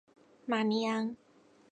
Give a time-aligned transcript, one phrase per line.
[0.47, 1.15] 马尼昂。